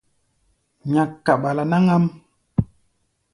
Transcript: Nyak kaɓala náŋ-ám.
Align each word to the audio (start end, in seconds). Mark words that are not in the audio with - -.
Nyak 0.91 1.11
kaɓala 1.25 1.63
náŋ-ám. 1.71 2.03